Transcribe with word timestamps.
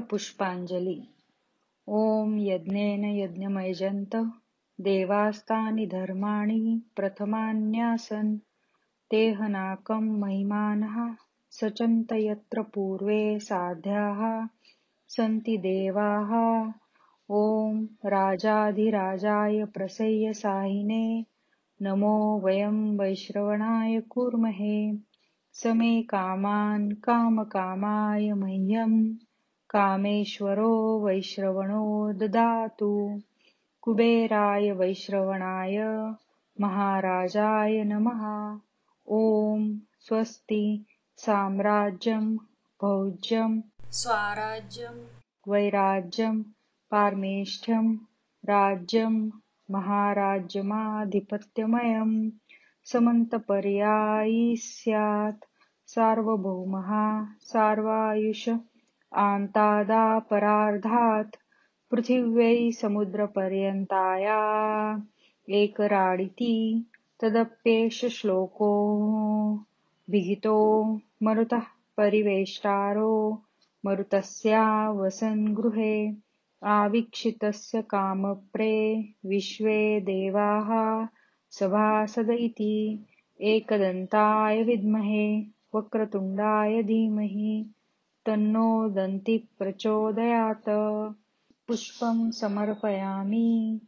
पुष्पांजली 0.00 1.02
ॐ 1.88 2.38
यज्ञेन 2.38 3.04
यज्ञमयजन्त, 3.04 4.16
देवास्तानि 4.80 5.86
धर्माणि 5.86 6.82
प्रथमान्यासन्, 6.96 8.38
तेहनाकं 9.10 10.20
महिमानः, 10.20 11.14
सचन्त 11.50 12.12
यत्र 12.12 12.62
पूर्वे 12.62 13.38
साध्याः, 13.40 14.46
सन्ति 15.08 15.56
देवाः। 15.56 16.64
ॐ 17.30 17.84
राजाधिराजाय 18.06 19.64
प्रसय्य 19.64 20.32
साहिने, 20.32 21.26
नमो 21.82 22.40
वयं 22.44 22.98
वैश्रवणाय 22.98 24.00
कुर्महे, 24.00 24.92
समे 25.52 26.02
कामान् 26.02 26.92
कामकामाय 26.92 28.32
मह्यम्। 28.32 29.14
कामेश्वरो 29.74 31.04
वैश्रवणो 31.04 32.12
ददातु। 32.12 33.20
कुबेराय 33.82 34.70
वैश्रवणाय 34.70 35.78
महाराजाय 36.60 37.84
नमः। 37.84 38.58
ॐ 39.12 39.78
स्वस्ति 40.00 40.84
साम्राज्यं 41.16 42.36
भौज्यं 42.82 43.60
स्वाराज्यं 43.90 45.06
वैराज्यं 45.48 46.42
पारमेष्ठ्यं 46.90 47.96
राज्यं 48.48 49.30
महाराज्यमाधिपत्यमयं 49.70 52.30
समन्तपर्यायी 52.84 54.56
स्यात्। 54.56 55.44
सार्वभौमः 55.86 57.26
सार्वायुष 57.40 58.48
आन्तादापरार्धात् 59.14 61.36
पृथिव्यै 61.90 62.70
समुद्रपर्यन्ताया। 62.70 64.38
एकराडिति 65.50 66.86
तदप्येष 67.20 68.04
श्लोको 68.04 68.72
विहितो 70.10 71.00
मरुतः 71.22 71.62
परिवेष्टारो। 71.96 73.42
मरुतस्या 73.86 74.90
वसन् 74.90 75.54
गृहे 75.54 76.12
आवीक्षितस्य 76.64 77.82
कामप्रे 77.82 79.08
विश्वे 79.26 80.00
देवाः 80.00 81.08
सभासद 81.50 82.30
इति। 82.30 83.06
एकदन्ताय 83.40 84.62
विद्महे, 84.62 85.44
वक्रतुण्डाय 85.74 86.82
धीमहि। 86.82 87.74
तन्नो 88.26 88.88
दन्ति 88.88 89.48
प्रचोदयात्। 89.58 90.68
पुष्पं 91.68 92.30
समर्पयामि। 92.30 93.80